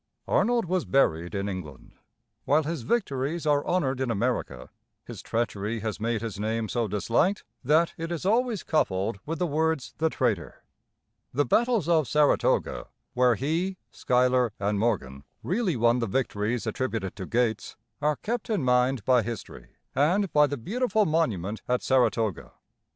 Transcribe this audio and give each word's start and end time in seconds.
Arnold 0.27 0.65
was 0.65 0.83
buried 0.85 1.35
in 1.35 1.47
England. 1.47 1.91
While 2.45 2.63
his 2.63 2.81
victories 2.81 3.45
are 3.45 3.63
honored 3.67 4.01
in 4.01 4.09
America, 4.09 4.71
his 5.05 5.21
treachery 5.21 5.81
has 5.81 5.99
made 5.99 6.23
his 6.23 6.39
name 6.39 6.69
so 6.69 6.87
disliked 6.87 7.43
that 7.63 7.93
it 7.97 8.11
is 8.11 8.25
always 8.25 8.63
coupled 8.63 9.19
with 9.27 9.37
the 9.37 9.45
words 9.45 9.93
"the 9.99 10.09
traitor." 10.09 10.63
The 11.35 11.45
battles 11.45 11.87
of 11.87 12.07
Saratoga, 12.07 12.87
where 13.13 13.35
he, 13.35 13.77
Schuyler, 13.91 14.51
and 14.59 14.79
Morgan 14.79 15.23
really 15.43 15.75
won 15.75 15.99
the 15.99 16.07
victories 16.07 16.65
attributed 16.65 17.15
to 17.17 17.27
Gates, 17.27 17.75
are 18.01 18.15
kept 18.15 18.49
in 18.49 18.63
mind 18.63 19.05
by 19.05 19.21
history 19.21 19.75
and 19.93 20.33
by 20.33 20.47
the 20.47 20.57
beautiful 20.57 21.05
monument 21.05 21.61
at 21.67 21.83
Saratoga. 21.83 22.53